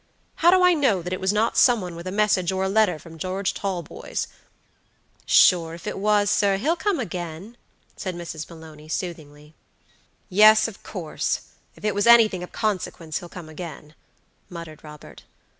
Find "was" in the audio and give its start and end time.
1.21-1.31, 5.99-6.31, 11.93-12.07